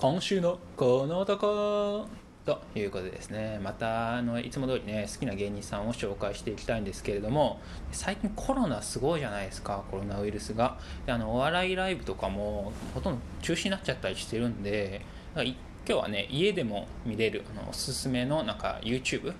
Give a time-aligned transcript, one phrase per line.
[0.00, 2.06] 今週のこの男
[2.46, 7.60] ということでですねまたあのいつも通りね好きな芸人さんを紹介していきたいんですけれども
[7.92, 10.78] 最近コロナすごいじゃないですかコロナウイルスが。
[11.04, 15.02] であのお笑いライブとかもほとんど中止になっちゃったりしてるんで
[15.34, 15.44] 今
[15.84, 19.34] 日はね家でも見れるあのおすすめのなんか YouTube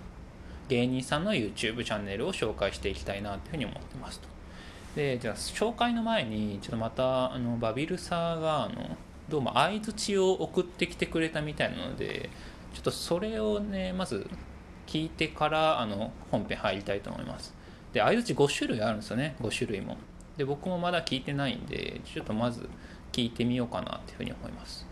[0.68, 4.28] 芸人さんの YouTube チャンネルを紹介していきたいなというふうに思ってますと。
[4.94, 8.98] でじゃあ紹介の前にちょっとまたあのバビルサーがあの
[9.30, 12.30] どうも相づちを送ってきてくれたみたいなので
[12.74, 14.28] ちょっとそれをねまず
[14.88, 17.54] 聞いてからあの本編入りたいと思います。
[17.92, 19.96] で相づち5種類あるんですよね5種類も。
[20.36, 22.68] で僕もまだ聞いてないんでちょっとまず
[23.12, 24.84] 聞いてみようかなっていうふうに思います。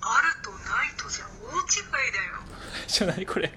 [0.00, 0.60] あるとない
[0.98, 2.34] とじゃ大違いだよ。
[2.88, 3.52] ちょ何これ。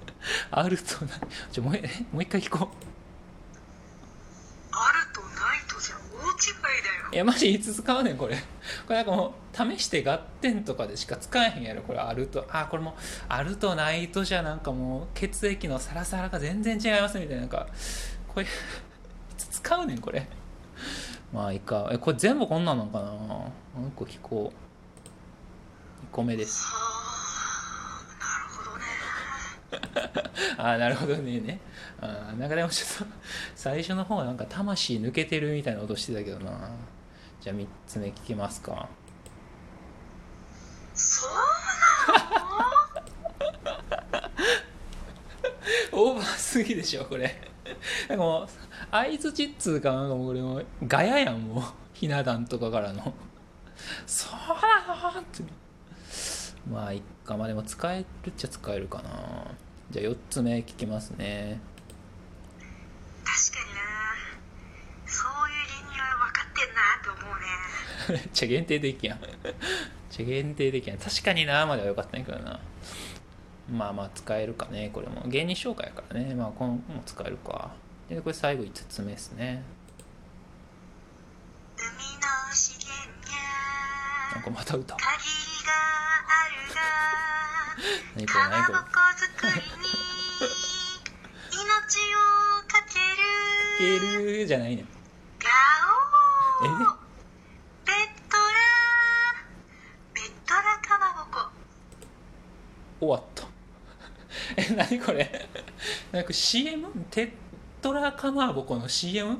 [0.50, 1.20] あるとない。
[1.52, 1.82] ちょもうえ
[2.12, 2.94] もう一回聞こう
[4.72, 8.34] あるとないとじゃ大違いだよいやマジいつ使うねんこれ。
[8.34, 8.40] こ
[8.88, 11.82] れなんかもう試して合点とかでしか使えへんやろ。
[11.82, 12.96] これあるとあこれも
[13.28, 17.42] あるとないとじゃなんかもう血液のサラサラが全然違いますみたいな。
[17.42, 17.68] なんか
[18.26, 18.48] これい
[19.36, 20.26] つ使うねんこれ。
[21.32, 21.88] まあいいか。
[21.92, 23.06] えこれ全部こんなんなのかな？
[23.06, 24.56] もう一個聞こう。
[26.06, 26.64] 2個目です。
[26.64, 26.80] は
[29.70, 30.54] あ なるほどね。
[30.58, 31.40] あなるほどね。
[31.40, 31.60] ね
[32.00, 33.14] あなんかでもちょっと
[33.54, 36.70] 最初の方はなんか魂抜けてるみたいな音してたけどな
[37.40, 38.88] じゃあ3つ目聞きますか。
[40.94, 41.30] そう
[42.12, 42.24] な
[46.00, 46.08] の？
[46.10, 47.40] オーバーすぎでしょこれ。
[48.08, 48.48] なんかもう
[48.90, 53.14] 相づちっつうかなんかもうこれもうガヤやんもうひな壇とかからの
[54.06, 54.36] 「そう
[54.88, 55.42] なの?」って。
[56.70, 57.36] まあいっか。
[57.36, 59.10] まあでも使えるっちゃ使えるかな。
[59.90, 61.60] じゃあ4つ目聞きますね
[63.22, 63.80] 確かにな
[65.06, 67.44] そういう理由は分かってんなと思うね
[67.86, 67.93] めっ
[68.32, 69.20] ちゃ限定的やん。
[69.20, 69.30] めっ
[70.10, 70.98] ちゃ限定的やん。
[70.98, 72.60] 確かになまではよかったんやけどな。
[73.70, 75.22] まあまあ使えるかねこれも。
[75.26, 76.34] 芸人紹介やからね。
[76.34, 77.72] まあ今後も使えるか。
[78.08, 79.62] でこれ最後5つ目ですね。
[84.32, 84.96] なんやかまた歌。
[88.16, 88.78] 何これ何これ。
[91.50, 92.22] 命を
[92.68, 92.98] かけ
[93.82, 93.96] る。
[93.96, 94.00] い
[94.34, 94.88] けるじゃないねん。
[95.38, 95.48] ガ
[103.00, 103.46] 終わった。
[104.56, 105.30] え何これ？
[106.12, 106.88] なんか CM?
[107.10, 107.30] テッ
[107.82, 109.38] ドラかまぼこの CM?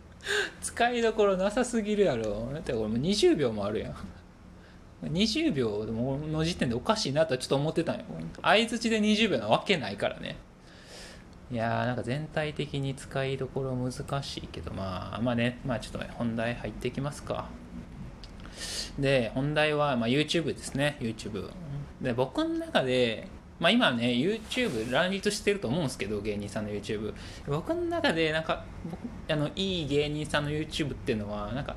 [0.60, 2.50] 使いどころなさすぎるやろ。
[2.52, 3.94] だってこれもう20秒もあるやん。
[5.02, 8.04] 20秒の時点でおかしいなとはちょっと思ってたんよ。
[8.42, 10.36] 相づちで20秒なわけないからね。
[11.50, 15.58] いやーなんか全体的に使いどころ難しいけどまあまあね。
[15.64, 17.48] まあちょっと本題入っていきますか。
[18.98, 20.98] で本題は、まあ、YouTube ですね。
[21.00, 21.50] YouTube
[22.00, 23.28] で僕の中で、
[23.58, 27.12] まあ、今ね YouTube 乱立してると思うんですけど芸人さんの YouTube
[27.46, 31.76] 僕の中でなんか僕あのいい芸人さんの YouTube っていうのはなんか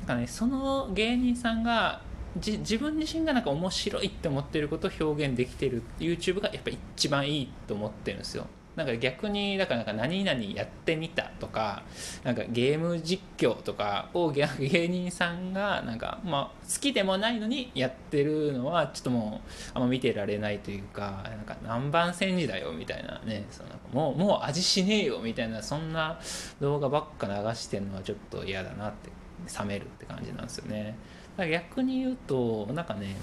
[0.00, 2.00] なんかねその芸人さんが
[2.38, 8.46] じ自分自身がなんか面白いって思ってることを表現できてる YouTube がやっぱ一番いいと思ってるんですよ。
[8.76, 11.82] なんか逆にだからなんか何々やってみたとか
[12.24, 26.18] なんかゲーム実況とかを 芸人さんがなんかまあ好きでもないのにやってるのはちょっともうあんま見てられないというかなんか何番煎じだよみたいなねそのもうもう味しねえよみたいなそんな
[26.60, 29.10] 動画ばっか流してるのはちょっと嫌だなって
[29.58, 30.96] 冷めるって感じなんですよね。
[31.36, 33.16] だから逆に言うとなんかね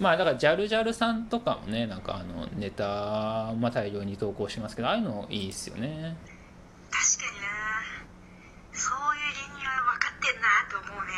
[0.00, 6.16] まあだからジャルジャルさんとかもねなんかあのネタ、まあ、大量に投稿しますけどああいうのいいですよね。
[6.90, 7.48] 確かにな。
[8.72, 9.22] そういう
[9.56, 11.12] 理由は分かってんなと思うね。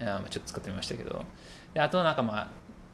[0.00, 1.24] いやまあちょっと使ってみましたけど。
[1.72, 2.48] であとなんかまあ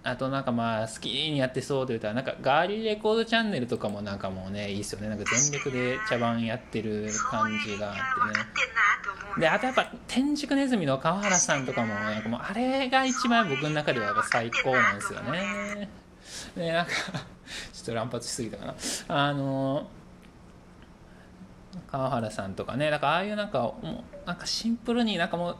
[0.05, 5.09] あとなんかまあ好きにやってそうと言ったらなんかガーリーレコードチャンネルとかもなんかもうねいいっすよね。
[5.09, 8.45] なんか全力で茶番やってる感じがあってね
[9.39, 15.89] であとやっぱ天竺ネズミの川原さんとかもなんかもうあれが一番僕の中ではやっぱ最高なんですよね。
[16.57, 16.92] でなんか
[17.72, 18.75] ちょっと乱発しすぎたかな。
[19.09, 19.89] あの
[21.91, 25.57] 川原さんとかねなんかああいうなんかもうなんかシンプルになんかもう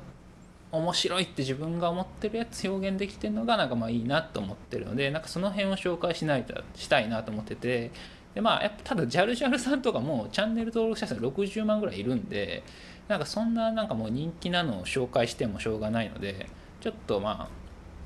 [0.73, 7.91] 面白いって自分が思ってるやつ表現できてるのがなんかまあいいなと思ってるのでなんかその辺を紹介しないとしたいなと思ってて。
[8.35, 12.65] でまあやっぱただジャルジャルさんとかもチャンネル登録者数60万ぐらいいるんで
[13.09, 16.49] なんかそんななんかもう人気なのを紹介してもしょうがないので
[16.81, 17.49] ちょっとま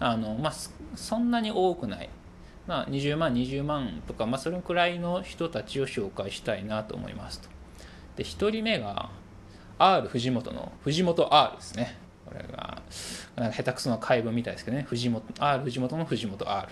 [0.01, 0.53] ああのまあ
[0.97, 2.09] そんなに多くない。
[2.67, 7.49] まあ20万20万とかまあそれくらいの人たちを紹介したいなと思いますと。
[8.17, 9.11] で1人目が
[9.79, 11.97] R 藤本の藤本 R ですね。
[12.27, 12.83] これが
[13.37, 14.83] なんか下手くそな怪文みたいですけどね。
[14.83, 16.69] 藤本 R 藤本の藤本 R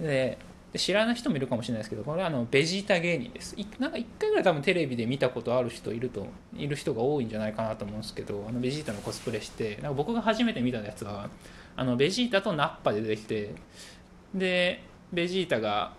[0.00, 0.38] で
[0.72, 6.26] で知らない人もいるかもしれないですけどこれはあのベジータ芸人ですいなんか1回ぐらい多分テレビで見たことある人いると
[6.56, 11.28] いる人が多いんじゃないかなと思うんですけどあのベジータのコスプレしてなんか僕が初めて見たやつは
[11.76, 13.54] あのベジータとナッパで出てきて
[14.34, 14.82] で
[15.12, 15.92] ベジータが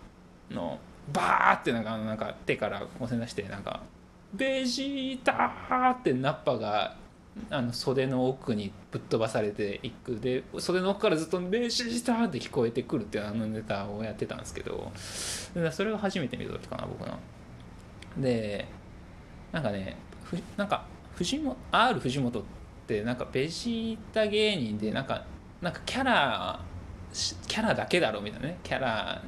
[0.49, 0.79] の
[1.11, 3.81] バーってなんかあのなんか手からこう出してなんか
[4.33, 6.95] 「ベジータ!」ってナッパが
[7.49, 17.17] あの袖の奥にぶっ飛ばされていくで袖の奥からずっと「ベジータ!」って聞こえてくるっていうあのネタをやってたんですけどそれを初めて見た時かな僕の。
[18.17, 18.67] で
[19.51, 20.85] なんかねふなんか
[21.15, 22.43] 藤本 R 藤本っ
[22.87, 25.25] てなんかベジータ芸人でなんか
[25.61, 26.59] なんかキャラ
[27.47, 29.21] キャラだけだろみたいなねキャラ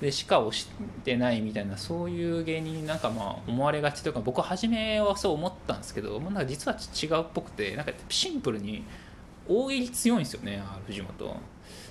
[0.00, 0.68] でしか推し
[1.04, 8.84] てないみたいなそういう芸人になんかまあ思われがちというか僕初めはそう思ったんですけど、まあ、なんか実は違うっぽくてなんかシンプルに
[9.48, 11.36] 大喜利強いんですよね藤本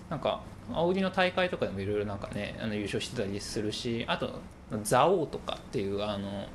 [0.09, 0.41] なんか
[0.73, 4.39] 大喜利の大会とかでもいろいろなんかねあの優勝してたりするしあと
[4.87, 6.47] 「蔵王」とかっていうあの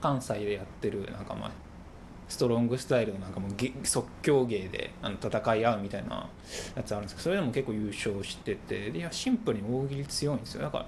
[0.00, 1.50] 関西でやってるなんかまあ
[2.28, 3.50] ストロングスタイルのなんかもう
[3.84, 6.28] 即興芸であの戦い合うみたいな
[6.74, 10.86] やつあるんですけどそれでも結構優勝しててでいやシンプルに大喜利強いんですよだから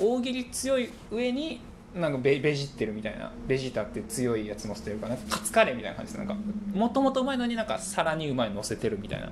[0.00, 1.60] 大喜利強い上に
[1.94, 6.36] なんかベベジってるみたいなベジータって強いやつ乗せてるからなカツカレーみたいな感じでなんか
[6.74, 9.30] もともとうまいのになんかさらにうまい乗せてるみたい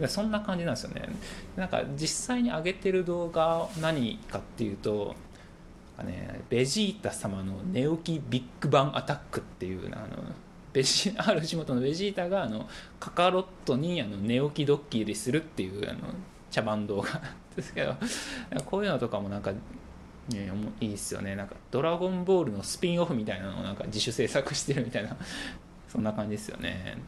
[0.00, 1.08] なそんな感じなんですよね。
[1.56, 5.14] なんか実際に上げてる動画何かっていうと
[5.98, 10.06] なんかねベジータ様の寝起きビッグバンアタックっていうあの
[10.72, 12.68] ベジ R 藤本のベジータがあの
[13.00, 16.00] カカロットにあの寝起きドッキリするっていうあの
[16.50, 17.20] 茶番動画
[17.56, 17.94] ですけど
[18.66, 19.58] こういうのとかもなんか、ね、
[20.80, 21.36] いいっすよね。
[21.36, 25.16] なんか「ドラゴンボール」のスピンオフみたいなのをなんか自主制作してるみたいな
[25.88, 26.98] そんな感じですよね。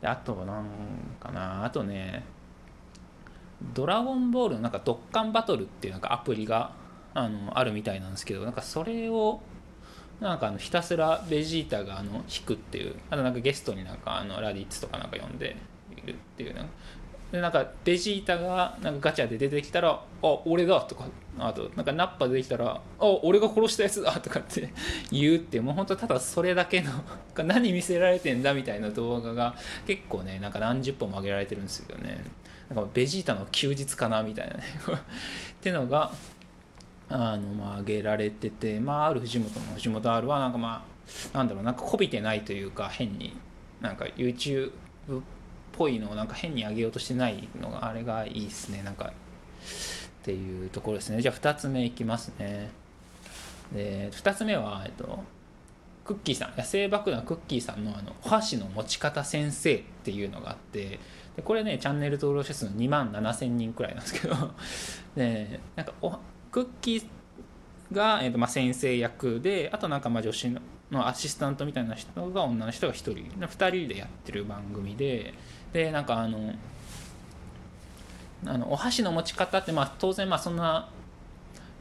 [0.00, 0.66] であとなん
[1.20, 1.64] かな。
[1.64, 2.24] あとね
[3.74, 6.72] 「ドラゴンボール」のなんか「ドッカンバトル」っていうなんかアプリが
[7.14, 9.40] あのあるみたいなんですけどなんかそれを
[10.20, 15.56] なんかあのひたすらベジータがあの弾くっていうあとなんかゲストになんかあのラディッツとかなんか呼んで
[15.96, 16.54] いるっていう
[17.32, 19.90] でなんかベジータがなんかガチャで出てきたら
[20.22, 21.04] 「あ俺だ」とか
[21.38, 24.72] あとなんかナッパ出てきたら「あ俺が殺したやつだ」とかって
[25.12, 26.90] 言うってもうほんとただそれだけの
[27.36, 29.54] 何見せられてんだみたいな動画が
[29.86, 32.24] 結構ねなんか何十本も上げられてるんですよね。
[32.70, 34.62] なんかベジータの休日かなみたいなね。
[34.88, 36.12] ってのが
[37.10, 40.84] あのまあ上げられててまあある藤本の藤本 R はなんかま
[41.34, 43.36] あなんだろうなんかこびてないというか変に
[43.80, 44.72] なんか YouTube っ
[45.72, 49.10] ぽいのをなんか変に上げようとしてないのがあれがいいですねなんかっ
[50.22, 51.22] ていうところですね。
[51.22, 52.70] じゃあ2つ目いきますね。
[53.72, 55.22] で2つ目はえっと
[56.04, 56.54] クッキーさん。
[56.56, 60.98] 野生爆弾クッキーさんのあのお箸の持ち方先生っていうのがあって
[61.36, 64.34] でこれねチャンネル登録者数2万7000人くらいなんですけど。
[65.16, 66.18] でなんかお
[66.50, 67.04] クッキー
[67.92, 70.60] が、えーとまあ、先生役であとなんかまあ女子の
[70.90, 75.34] のアシスタントみたいな人が女の人が1人2人でやってる番組で
[75.72, 76.54] でなんかあの
[78.46, 80.88] あのお箸の持ち方ってまあ当然まあそんな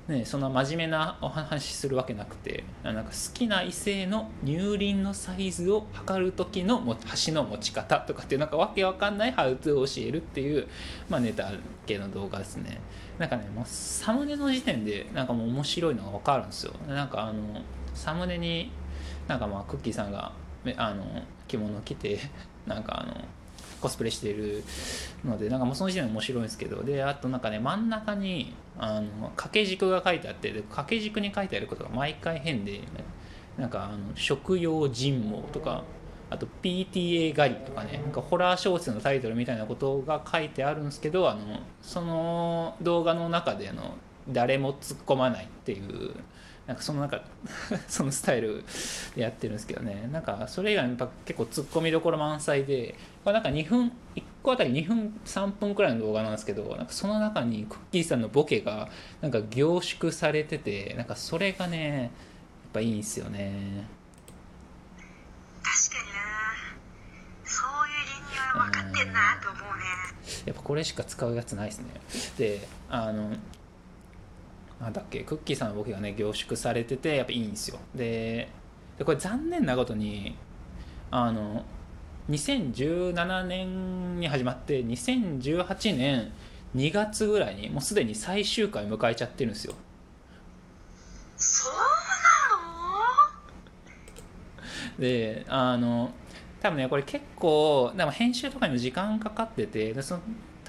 [0.07, 10.65] ね、そんな真面目なお話するわけなくてなんか好きな異性の乳輪のサイズを測る時のも箸の持ち方とかっていうなんかわけわかんないハウトゥーを教えるっていう、
[11.09, 11.51] まあ、ネタ
[11.85, 12.79] 系の動画ですね。
[13.19, 16.73] なんかねもうサムネの時点でなんかもう面白いのがわかるんですよ。
[16.87, 17.61] なんかあの
[17.93, 18.71] サムネに
[19.27, 20.31] なんかまあクッキーさんが
[20.77, 21.03] あの
[21.49, 22.19] 着物着て
[22.65, 23.13] なんかあの
[23.81, 24.63] コスプレしている
[25.25, 32.81] のでなんかもうその時点で面白いんですけどであとなんかね真ん中にあの掛け軸が書いてあってで掛け軸に書いてあることが毎回変で、
[33.57, 35.83] なんかあの食用人毛とか
[36.29, 43.95] あと PTA 狩りとかねなんかホラー小説のタイトルみたいなことが書いてあるんですけどあのその動画の中であの
[44.29, 46.11] 誰も突っ込まないっていう
[46.67, 47.21] なんかそのなんか
[47.87, 48.63] そのスタイル
[49.15, 50.09] でやってるんですけどね。
[50.11, 58.89] なんかそれ以外やっぱ結構突っ込みどころ満載でこれなんか2分1個あたり2分3分くらいの動画なんですけどなんかその中にクッキーさんのボケが
[59.21, 62.09] なんか凝縮されててなんかそれがねやっ
[62.73, 63.87] ぱいいんですよね。
[65.63, 66.27] 確かにな。
[67.45, 69.83] そういう理には分かってんなと思うね。
[70.45, 71.85] やっぱこれしか使うやつないですね。
[72.37, 73.31] であの
[74.79, 75.21] なんだっけ？
[75.21, 77.79] クッキーさんのボケがね凝縮されててやっぱいいんですよ。
[77.95, 78.49] で
[78.97, 80.35] でこれ残念なことに
[81.11, 81.65] あの
[82.29, 86.31] 2017年に始まって2018年
[86.75, 89.73] 2月ぐらいにもうすでに最終回迎えちゃってるんですよ。
[91.37, 91.79] そうな
[94.97, 94.99] の？
[94.99, 96.11] であの
[96.61, 100.21] 多分ねこれ結構でも編集とかにも時間かかっててでその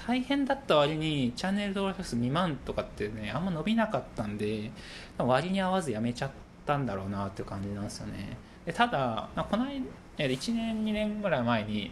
[0.09, 4.71] 大変だった割にチャンネル登録数2万とかってねあんま伸びなかったんで
[5.19, 6.31] 割に合わずやめちゃっ
[6.65, 8.35] たんだろうなっていう感じなんですよね。
[8.65, 9.85] でただこの間
[10.17, 11.91] 1年2年ぐらい前に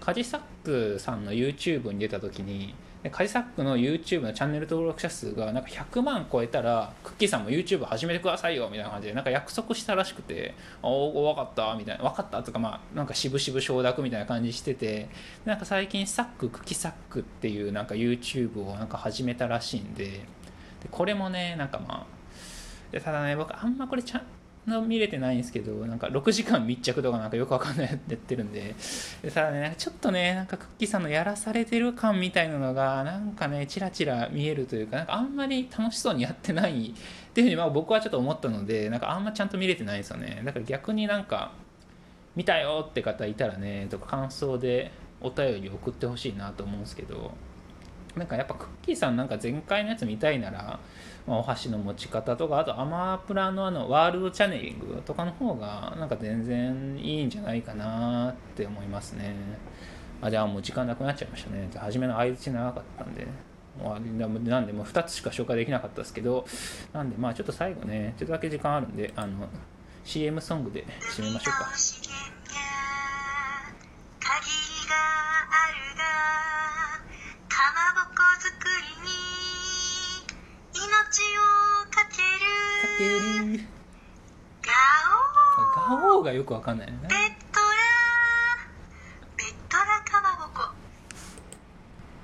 [0.00, 15.08] カジサックさんの YouTube に出た時にでカジサックの YouTube のチャンネル登録者数がなんか100万超えたらクッキーさんも YouTube 始めてくださいよみたいな感じでなんか約束したらしくて「おお分かった」みたいな「分かった」とかまあなんか渋々承諾みたいな感じしてて
[15.44, 20.20] なんか最近サッククキサックっていうなんか YouTube をなんか始めたらしいんでで
[20.90, 24.22] これもねなんかまあただね僕あんまこれちゃん
[24.66, 28.74] の見れてないんですけどなんか6時間密着とかなんかよくわかんないやってるんで
[29.22, 40.42] でただねちょっとねなんかクッキーさんのやらされてる感みたいなのがなんかねチラチラ見えるというかなんかあんまり楽しそうにやってないっていうふうにまあ僕はちょっと思ったのでなんかあんまちゃんと見れてないですよね。
[40.44, 41.52] だから逆になんか
[42.36, 47.32] 見たよって方いたらねとか感想でお便り送ってほしいなと思うんですけど
[48.16, 50.78] なんかやっぱクッキーさんなんか前回のやつ見たいなら
[51.26, 59.34] まあ、お箸の持ち方とかあとアマプラのあのワールドチャネリングとかの方がなんか全然いいんじゃないかなって思いますね。
[60.20, 61.68] あじゃあもう時間なくなっちゃいましたね。
[61.76, 63.26] 初めの相づち長かったんで。
[63.80, 63.96] な
[64.60, 66.44] んでもう2つしか紹介できなかったですけど
[66.92, 69.48] なんでまあちょっと最後ねちょっとだけ時間あるんであの
[70.04, 70.84] CM ソングで
[71.16, 72.01] 締めましょうか。
[83.02, 83.60] る。
[85.74, 87.08] ガオーがよくわかんないよね